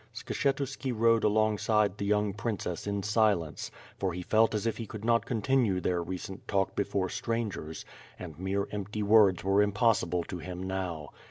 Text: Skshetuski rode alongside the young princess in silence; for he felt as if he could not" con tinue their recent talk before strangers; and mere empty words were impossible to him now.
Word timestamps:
Skshetuski 0.15 0.91
rode 0.95 1.23
alongside 1.23 1.95
the 1.99 2.05
young 2.07 2.33
princess 2.33 2.87
in 2.87 3.03
silence; 3.03 3.69
for 3.99 4.13
he 4.13 4.23
felt 4.23 4.55
as 4.55 4.65
if 4.65 4.75
he 4.77 4.87
could 4.87 5.05
not" 5.05 5.27
con 5.27 5.43
tinue 5.43 5.79
their 5.83 6.01
recent 6.01 6.47
talk 6.47 6.75
before 6.75 7.07
strangers; 7.07 7.85
and 8.17 8.39
mere 8.39 8.67
empty 8.71 9.03
words 9.03 9.43
were 9.43 9.61
impossible 9.61 10.23
to 10.23 10.39
him 10.39 10.63
now. 10.63 11.09